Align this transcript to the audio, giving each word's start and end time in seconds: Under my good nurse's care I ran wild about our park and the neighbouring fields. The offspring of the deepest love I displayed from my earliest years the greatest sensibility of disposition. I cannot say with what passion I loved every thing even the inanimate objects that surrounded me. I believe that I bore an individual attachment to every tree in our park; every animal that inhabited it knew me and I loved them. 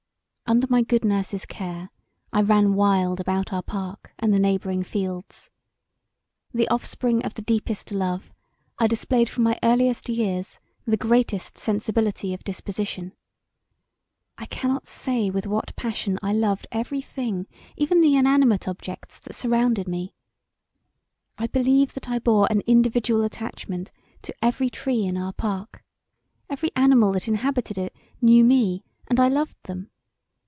Under 0.53 0.67
my 0.69 0.81
good 0.81 1.05
nurse's 1.05 1.45
care 1.45 1.91
I 2.33 2.41
ran 2.41 2.73
wild 2.73 3.21
about 3.21 3.53
our 3.53 3.63
park 3.63 4.11
and 4.19 4.33
the 4.33 4.37
neighbouring 4.39 4.83
fields. 4.83 5.49
The 6.53 6.67
offspring 6.67 7.23
of 7.23 7.35
the 7.35 7.41
deepest 7.41 7.89
love 7.89 8.33
I 8.77 8.85
displayed 8.87 9.29
from 9.29 9.45
my 9.45 9.57
earliest 9.63 10.09
years 10.09 10.59
the 10.83 10.97
greatest 10.97 11.57
sensibility 11.57 12.33
of 12.33 12.43
disposition. 12.43 13.13
I 14.37 14.45
cannot 14.45 14.87
say 14.87 15.29
with 15.29 15.47
what 15.47 15.73
passion 15.77 16.19
I 16.21 16.33
loved 16.33 16.67
every 16.69 17.01
thing 17.01 17.47
even 17.77 18.01
the 18.01 18.17
inanimate 18.17 18.67
objects 18.67 19.21
that 19.21 19.35
surrounded 19.35 19.87
me. 19.87 20.15
I 21.37 21.47
believe 21.47 21.93
that 21.93 22.09
I 22.09 22.19
bore 22.19 22.47
an 22.51 22.59
individual 22.67 23.23
attachment 23.23 23.93
to 24.23 24.35
every 24.43 24.69
tree 24.69 25.03
in 25.05 25.15
our 25.15 25.31
park; 25.31 25.81
every 26.49 26.71
animal 26.75 27.13
that 27.13 27.29
inhabited 27.29 27.77
it 27.77 27.95
knew 28.21 28.43
me 28.43 28.83
and 29.07 29.17
I 29.17 29.29
loved 29.29 29.55
them. 29.63 29.87